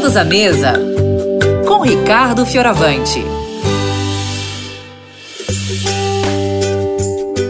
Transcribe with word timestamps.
Todos 0.00 0.16
à 0.16 0.24
mesa 0.24 0.72
com 1.68 1.82
Ricardo 1.82 2.46
Fioravante. 2.46 3.22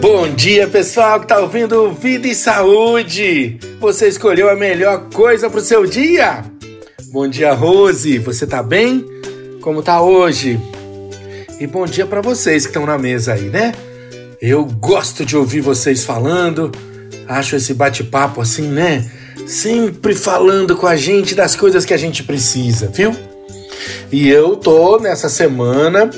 Bom 0.01 0.29
dia, 0.35 0.67
pessoal 0.67 1.21
que 1.21 1.29
tá 1.29 1.39
ouvindo 1.39 1.93
Vida 1.93 2.27
e 2.27 2.35
Saúde. 2.35 3.57
Você 3.79 4.09
escolheu 4.09 4.51
a 4.51 4.57
melhor 4.57 5.11
coisa 5.15 5.49
pro 5.49 5.61
seu 5.61 5.87
dia? 5.87 6.45
Bom 7.13 7.29
dia, 7.29 7.53
Rose. 7.53 8.19
Você 8.19 8.45
tá 8.49 8.65
bem? 8.65 9.07
Como 9.61 9.81
tá 9.81 10.03
hoje? 10.03 10.59
E 11.61 11.69
bom 11.69 11.87
dia 11.87 12.05
para 12.05 12.21
vocês 12.21 12.65
que 12.65 12.71
estão 12.71 12.85
na 12.85 12.99
mesa 12.99 13.35
aí, 13.35 13.45
né? 13.45 13.73
Eu 14.43 14.65
gosto 14.65 15.25
de 15.25 15.37
ouvir 15.37 15.61
vocês 15.61 16.05
falando. 16.05 16.73
Acho 17.29 17.55
esse 17.55 17.73
bate-papo 17.73 18.41
assim, 18.41 18.67
né? 18.67 19.09
Sempre 19.47 20.15
falando 20.15 20.77
com 20.77 20.87
a 20.87 20.97
gente 20.97 21.35
das 21.35 21.57
coisas 21.57 21.85
que 21.85 21.95
a 21.95 21.97
gente 21.97 22.23
precisa, 22.23 22.89
viu? 22.89 23.15
E 24.13 24.29
eu 24.29 24.57
tô 24.57 24.99
nessa 24.99 25.29
semana 25.29 26.11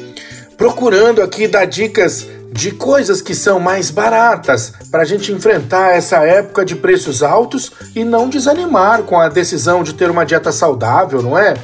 procurando 0.56 1.22
aqui 1.22 1.48
dar 1.48 1.64
dicas 1.64 2.26
de 2.52 2.70
coisas 2.70 3.22
que 3.22 3.34
são 3.34 3.58
mais 3.58 3.90
baratas 3.90 4.72
para 4.90 5.02
a 5.02 5.04
gente 5.04 5.32
enfrentar 5.32 5.96
essa 5.96 6.18
época 6.18 6.64
de 6.64 6.76
preços 6.76 7.22
altos 7.22 7.72
e 7.96 8.04
não 8.04 8.28
desanimar 8.28 9.02
com 9.04 9.18
a 9.18 9.28
decisão 9.28 9.82
de 9.82 9.94
ter 9.94 10.10
uma 10.10 10.24
dieta 10.24 10.52
saudável, 10.52 11.22
não 11.22 11.38
é? 11.38 11.54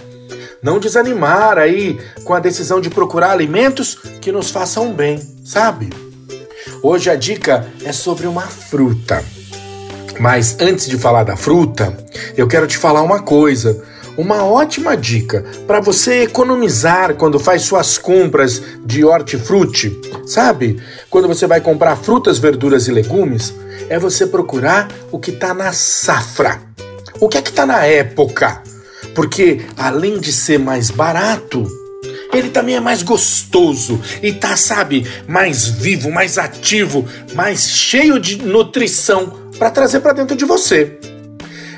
Não 0.63 0.79
desanimar 0.79 1.59
aí 1.59 1.99
com 2.25 2.35
a 2.35 2.41
decisão 2.41 2.81
de 2.81 2.91
procurar 2.91 3.31
alimentos 3.31 3.97
que 4.21 4.33
nos 4.33 4.51
façam 4.51 4.93
bem, 4.93 5.21
sabe? 5.45 5.91
Hoje 6.83 7.11
a 7.11 7.15
dica 7.15 7.67
é 7.85 7.93
sobre 7.93 8.27
uma 8.27 8.43
fruta. 8.43 9.23
Mas 10.19 10.57
antes 10.61 10.89
de 10.89 10.99
falar 10.99 11.25
da 11.25 11.37
fruta, 11.37 11.97
eu 12.37 12.49
quero 12.49 12.67
te 12.67 12.77
falar 12.77 13.03
uma 13.03 13.21
coisa. 13.21 13.83
Uma 14.17 14.45
ótima 14.45 14.97
dica 14.97 15.45
para 15.65 15.79
você 15.79 16.25
economizar 16.25 17.15
quando 17.15 17.39
faz 17.39 17.63
suas 17.63 17.97
compras 17.99 18.61
de 18.85 19.05
hortifruti, 19.05 19.97
sabe? 20.27 20.83
Quando 21.09 21.29
você 21.29 21.47
vai 21.47 21.61
comprar 21.61 21.95
frutas, 21.95 22.37
verduras 22.37 22.89
e 22.89 22.91
legumes, 22.91 23.55
é 23.89 23.97
você 23.97 24.27
procurar 24.27 24.89
o 25.13 25.21
que 25.21 25.31
está 25.31 25.55
na 25.55 25.73
safra. 25.73 26.61
O 27.21 27.29
que 27.29 27.39
é 27.39 27.43
que 27.43 27.51
está 27.51 27.65
na 27.65 27.85
época? 27.85 28.61
Porque 29.15 29.61
além 29.77 30.19
de 30.19 30.33
ser 30.33 30.59
mais 30.59 30.91
barato, 30.91 31.65
ele 32.33 32.51
também 32.51 32.75
é 32.75 32.81
mais 32.81 33.05
gostoso 33.05 34.01
e 34.21 34.33
tá, 34.33 34.57
sabe, 34.57 35.07
mais 35.29 35.69
vivo, 35.69 36.11
mais 36.11 36.39
ativo, 36.39 37.07
mais 37.35 37.69
cheio 37.69 38.19
de 38.19 38.43
nutrição 38.43 39.48
para 39.59 39.71
trazer 39.71 40.01
para 40.01 40.13
dentro 40.13 40.37
de 40.37 40.45
você. 40.45 40.99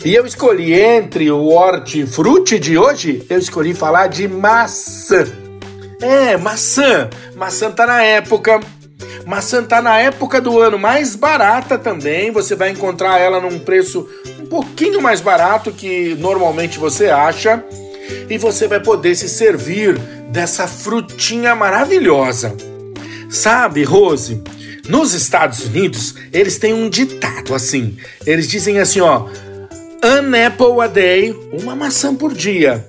E 0.04 0.14
eu 0.14 0.24
escolhi 0.24 0.72
entre 0.72 1.30
o 1.30 1.48
hortifruti 1.48 2.58
de 2.58 2.78
hoje, 2.78 3.24
eu 3.28 3.38
escolhi 3.38 3.74
falar 3.74 4.06
de 4.06 4.26
maçã. 4.28 5.26
É, 6.00 6.36
maçã. 6.36 7.10
Maçã 7.36 7.70
tá 7.70 7.86
na 7.86 8.02
época. 8.02 8.60
Maçã 9.26 9.62
tá 9.62 9.82
na 9.82 9.98
época 9.98 10.40
do 10.40 10.58
ano 10.58 10.78
mais 10.78 11.14
barata 11.14 11.76
também. 11.76 12.30
Você 12.30 12.54
vai 12.54 12.70
encontrar 12.70 13.18
ela 13.18 13.40
num 13.40 13.58
preço 13.58 14.08
um 14.40 14.46
pouquinho 14.46 15.02
mais 15.02 15.20
barato 15.20 15.70
que 15.70 16.14
normalmente 16.18 16.78
você 16.78 17.08
acha. 17.08 17.62
E 18.28 18.38
você 18.38 18.66
vai 18.66 18.80
poder 18.80 19.14
se 19.14 19.28
servir 19.28 19.98
dessa 20.30 20.66
frutinha 20.66 21.54
maravilhosa. 21.54 22.56
Sabe, 23.28 23.84
Rose, 23.84 24.42
nos 24.90 25.14
Estados 25.14 25.64
Unidos, 25.64 26.16
eles 26.32 26.58
têm 26.58 26.74
um 26.74 26.90
ditado 26.90 27.54
assim. 27.54 27.96
Eles 28.26 28.48
dizem 28.48 28.78
assim, 28.78 29.00
ó: 29.00 29.26
An 30.02 30.46
apple 30.46 30.80
a 30.82 30.88
day, 30.88 31.34
uma 31.52 31.76
maçã 31.76 32.14
por 32.14 32.34
dia. 32.34 32.86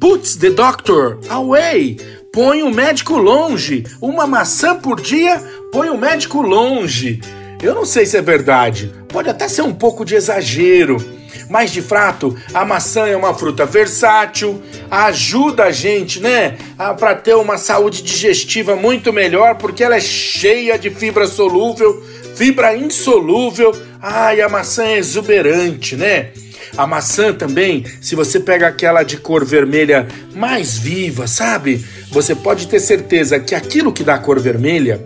Puts 0.00 0.36
the 0.36 0.50
doctor 0.50 1.18
away, 1.28 1.96
põe 2.32 2.62
o 2.62 2.70
médico 2.70 3.16
longe. 3.16 3.84
Uma 4.02 4.26
maçã 4.26 4.74
por 4.74 5.00
dia, 5.00 5.40
põe 5.70 5.88
o 5.88 5.96
médico 5.96 6.42
longe. 6.42 7.20
Eu 7.62 7.74
não 7.74 7.86
sei 7.86 8.04
se 8.04 8.16
é 8.16 8.20
verdade, 8.20 8.92
pode 9.08 9.30
até 9.30 9.48
ser 9.48 9.62
um 9.62 9.72
pouco 9.72 10.04
de 10.04 10.16
exagero 10.16 11.13
mas 11.48 11.70
de 11.70 11.82
fato, 11.82 12.36
a 12.52 12.64
maçã 12.64 13.06
é 13.06 13.16
uma 13.16 13.34
fruta 13.34 13.64
versátil, 13.66 14.62
ajuda 14.90 15.64
a 15.64 15.72
gente, 15.72 16.20
né, 16.20 16.56
para 16.98 17.14
ter 17.14 17.34
uma 17.34 17.58
saúde 17.58 18.02
digestiva 18.02 18.76
muito 18.76 19.12
melhor, 19.12 19.56
porque 19.56 19.84
ela 19.84 19.96
é 19.96 20.00
cheia 20.00 20.78
de 20.78 20.90
fibra 20.90 21.26
solúvel, 21.26 22.02
fibra 22.34 22.76
insolúvel. 22.76 23.74
Ai, 24.00 24.40
a 24.40 24.48
maçã 24.48 24.84
é 24.84 24.98
exuberante, 24.98 25.96
né? 25.96 26.30
A 26.76 26.86
maçã 26.86 27.32
também, 27.32 27.84
se 28.00 28.16
você 28.16 28.40
pega 28.40 28.66
aquela 28.66 29.04
de 29.04 29.16
cor 29.16 29.44
vermelha 29.44 30.08
mais 30.34 30.76
viva, 30.76 31.26
sabe? 31.26 31.84
Você 32.10 32.34
pode 32.34 32.66
ter 32.66 32.80
certeza 32.80 33.38
que 33.38 33.54
aquilo 33.54 33.92
que 33.92 34.02
dá 34.02 34.18
cor 34.18 34.40
vermelha 34.40 35.00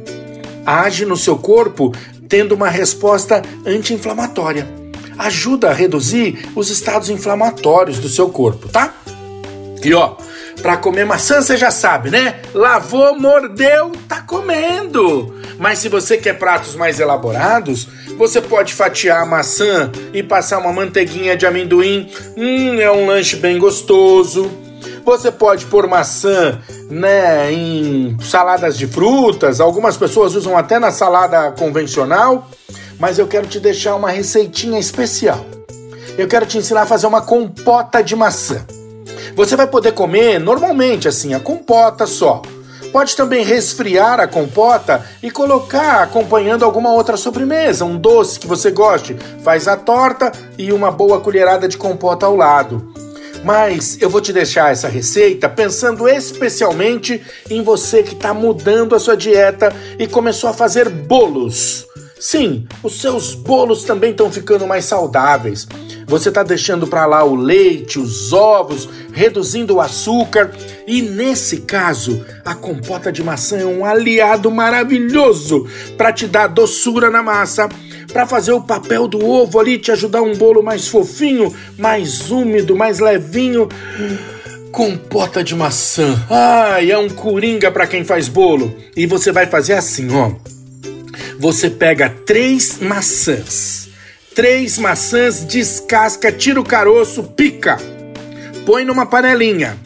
age 0.64 1.04
no 1.04 1.16
seu 1.16 1.36
corpo 1.36 1.92
tendo 2.28 2.54
uma 2.54 2.68
resposta 2.68 3.42
anti-inflamatória 3.66 4.77
ajuda 5.18 5.70
a 5.70 5.74
reduzir 5.74 6.48
os 6.54 6.70
estados 6.70 7.10
inflamatórios 7.10 7.98
do 7.98 8.08
seu 8.08 8.28
corpo, 8.28 8.68
tá? 8.68 8.94
E 9.82 9.92
ó, 9.92 10.16
para 10.62 10.76
comer 10.76 11.04
maçã 11.04 11.40
você 11.40 11.56
já 11.56 11.70
sabe, 11.70 12.10
né? 12.10 12.40
Lavou, 12.54 13.18
mordeu, 13.18 13.92
tá 14.08 14.22
comendo. 14.22 15.34
Mas 15.58 15.80
se 15.80 15.88
você 15.88 16.16
quer 16.16 16.38
pratos 16.38 16.74
mais 16.74 17.00
elaborados, 17.00 17.88
você 18.16 18.40
pode 18.40 18.74
fatiar 18.74 19.22
a 19.22 19.26
maçã 19.26 19.90
e 20.12 20.22
passar 20.22 20.58
uma 20.58 20.72
manteiguinha 20.72 21.36
de 21.36 21.46
amendoim. 21.46 22.10
Hum, 22.36 22.80
é 22.80 22.90
um 22.90 23.06
lanche 23.06 23.36
bem 23.36 23.58
gostoso. 23.58 24.50
Você 25.04 25.32
pode 25.32 25.64
pôr 25.66 25.86
maçã, 25.86 26.60
né, 26.90 27.52
em 27.52 28.16
saladas 28.20 28.76
de 28.76 28.86
frutas. 28.86 29.60
Algumas 29.60 29.96
pessoas 29.96 30.34
usam 30.34 30.56
até 30.56 30.78
na 30.78 30.90
salada 30.90 31.50
convencional 31.52 32.48
mas 32.98 33.18
eu 33.18 33.26
quero 33.26 33.46
te 33.46 33.60
deixar 33.60 33.94
uma 33.94 34.10
receitinha 34.10 34.78
especial. 34.78 35.44
Eu 36.16 36.26
quero 36.26 36.46
te 36.46 36.58
ensinar 36.58 36.82
a 36.82 36.86
fazer 36.86 37.06
uma 37.06 37.22
compota 37.22 38.02
de 38.02 38.16
maçã. 38.16 38.64
Você 39.36 39.54
vai 39.54 39.66
poder 39.66 39.92
comer 39.92 40.40
normalmente 40.40 41.06
assim, 41.06 41.32
a 41.32 41.40
compota 41.40 42.06
só. 42.06 42.42
Pode 42.92 43.14
também 43.14 43.44
resfriar 43.44 44.18
a 44.18 44.26
compota 44.26 45.04
e 45.22 45.30
colocar 45.30 46.02
acompanhando 46.02 46.64
alguma 46.64 46.92
outra 46.92 47.16
sobremesa, 47.16 47.84
um 47.84 47.96
doce 47.96 48.40
que 48.40 48.46
você 48.46 48.70
goste. 48.70 49.16
Faz 49.44 49.68
a 49.68 49.76
torta 49.76 50.32
e 50.56 50.72
uma 50.72 50.90
boa 50.90 51.20
colherada 51.20 51.68
de 51.68 51.76
compota 51.76 52.26
ao 52.26 52.34
lado. 52.34 52.92
Mas 53.44 53.98
eu 54.00 54.10
vou 54.10 54.20
te 54.20 54.32
deixar 54.32 54.72
essa 54.72 54.88
receita 54.88 55.48
pensando 55.48 56.08
especialmente 56.08 57.22
em 57.48 57.62
você 57.62 58.02
que 58.02 58.14
está 58.14 58.34
mudando 58.34 58.96
a 58.96 58.98
sua 58.98 59.16
dieta 59.16 59.72
e 59.98 60.06
começou 60.06 60.50
a 60.50 60.54
fazer 60.54 60.88
bolos. 60.88 61.87
Sim, 62.20 62.66
os 62.82 63.00
seus 63.00 63.32
bolos 63.34 63.84
também 63.84 64.10
estão 64.10 64.30
ficando 64.30 64.66
mais 64.66 64.84
saudáveis. 64.84 65.66
Você 66.06 66.30
está 66.30 66.42
deixando 66.42 66.86
para 66.86 67.06
lá 67.06 67.22
o 67.22 67.36
leite, 67.36 67.98
os 67.98 68.32
ovos, 68.32 68.88
reduzindo 69.12 69.76
o 69.76 69.80
açúcar. 69.80 70.50
E 70.86 71.00
nesse 71.00 71.58
caso, 71.58 72.24
a 72.44 72.54
compota 72.54 73.12
de 73.12 73.22
maçã 73.22 73.58
é 73.58 73.64
um 73.64 73.84
aliado 73.84 74.50
maravilhoso 74.50 75.66
para 75.96 76.12
te 76.12 76.26
dar 76.26 76.48
doçura 76.48 77.10
na 77.10 77.22
massa, 77.22 77.68
para 78.12 78.26
fazer 78.26 78.52
o 78.52 78.62
papel 78.62 79.06
do 79.06 79.24
ovo 79.24 79.60
ali, 79.60 79.78
te 79.78 79.92
ajudar 79.92 80.22
um 80.22 80.34
bolo 80.34 80.62
mais 80.62 80.88
fofinho, 80.88 81.54
mais 81.76 82.30
úmido, 82.30 82.74
mais 82.74 82.98
levinho. 82.98 83.68
Compota 84.72 85.44
de 85.44 85.54
maçã. 85.54 86.18
Ai, 86.28 86.90
é 86.90 86.98
um 86.98 87.08
coringa 87.08 87.70
para 87.70 87.86
quem 87.86 88.02
faz 88.02 88.28
bolo. 88.28 88.74
E 88.96 89.06
você 89.06 89.30
vai 89.30 89.46
fazer 89.46 89.74
assim, 89.74 90.08
ó 90.14 90.57
você 91.38 91.70
pega 91.70 92.10
três 92.26 92.78
maçãs. 92.80 93.88
Três 94.34 94.78
maçãs, 94.78 95.44
descasca, 95.44 96.32
tira 96.32 96.60
o 96.60 96.64
caroço, 96.64 97.22
pica. 97.22 97.76
Põe 98.66 98.84
numa 98.84 99.06
panelinha. 99.06 99.76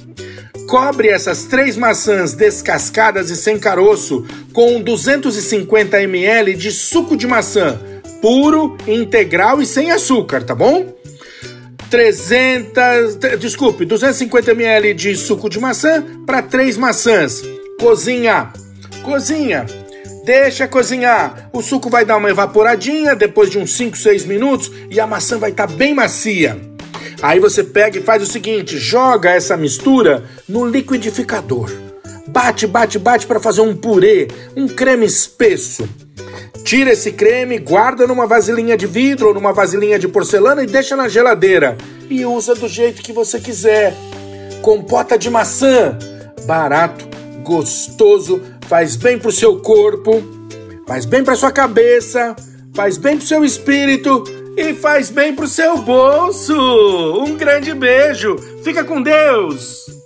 Cobre 0.67 1.09
essas 1.09 1.45
três 1.45 1.77
maçãs 1.77 2.33
descascadas 2.35 3.31
e 3.31 3.37
sem 3.37 3.59
caroço 3.59 4.27
com 4.53 4.81
250 4.81 6.01
ml 6.03 6.55
de 6.55 6.71
suco 6.71 7.17
de 7.17 7.27
maçã, 7.27 7.79
puro, 8.23 8.77
integral 8.87 9.61
e 9.61 9.67
sem 9.67 9.91
açúcar, 9.91 10.43
tá 10.43 10.55
bom? 10.55 10.95
300, 11.91 13.17
desculpe, 13.39 13.85
250 13.85 14.53
ml 14.53 14.95
de 14.95 15.15
suco 15.15 15.51
de 15.51 15.61
maçã 15.61 16.03
para 16.25 16.41
três 16.41 16.79
maçãs. 16.79 17.43
Cozinha. 17.79 18.51
Cozinha 19.03 19.67
Deixa 20.25 20.69
cozinhar. 20.69 21.51
O 21.53 21.61
suco 21.63 21.91
vai 21.91 22.05
dar 22.05 22.17
uma 22.17 22.31
evaporadinha 22.31 23.17
depois 23.17 23.51
de 23.51 23.59
uns 23.59 23.73
5, 23.73 23.97
6 23.97 24.25
minutos 24.25 24.71
e 24.89 25.01
a 25.01 25.07
maçã 25.07 25.37
vai 25.37 25.51
estar 25.51 25.67
tá 25.67 25.75
bem 25.75 25.95
macia. 25.95 26.61
Aí 27.21 27.41
você 27.41 27.65
pega 27.65 27.99
e 27.99 28.03
faz 28.03 28.23
o 28.23 28.27
seguinte: 28.27 28.79
joga 28.79 29.31
essa 29.31 29.57
mistura 29.57 30.25
no 30.49 30.65
liquidificador. 30.65 31.71
Bate, 32.29 32.67
bate, 32.67 32.99
bate 32.99 33.27
para 33.27 33.41
fazer 33.41 33.61
um 33.63 33.77
purê, 33.77 34.29
um 34.57 34.69
creme 34.69 35.07
espesso. 35.07 35.89
Tira 36.65 36.93
esse 36.93 37.13
creme, 37.13 37.59
guarda 37.59 38.07
numa 38.07 38.27
vasilhinha 38.27 38.77
de 38.77 38.87
vidro 38.87 39.29
ou 39.29 39.35
numa 39.35 39.53
vasilhinha 39.53 39.99
de 39.99 40.07
porcelana 40.07 40.63
e 40.63 40.67
deixa 40.67 40.95
na 40.95 41.09
geladeira. 41.09 41.77
E 42.09 42.25
usa 42.25 42.55
do 42.55 42.69
jeito 42.69 43.03
que 43.03 43.13
você 43.13 43.41
quiser. 43.41 43.95
compota 44.63 45.19
de 45.19 45.29
maçã, 45.29 45.99
barato, 46.47 47.05
gostoso, 47.43 48.41
faz 48.73 48.97
bem 48.97 49.19
pro 49.19 49.31
seu 49.31 49.61
corpo, 49.61 50.23
faz 50.87 51.05
bem 51.05 51.23
pra 51.23 51.37
sua 51.37 51.53
cabeça, 51.53 52.35
faz 52.75 52.97
bem 52.97 53.19
pro 53.19 53.27
seu 53.27 53.45
espírito 53.45 54.25
e 54.57 54.73
faz 54.73 55.11
bem 55.11 55.35
pro 55.35 55.47
seu 55.47 55.77
bolso. 55.77 56.55
Um 57.23 57.37
grande 57.37 57.75
beijo. 57.75 58.35
Fica 58.65 58.83
com 58.83 59.03
Deus. 59.03 60.02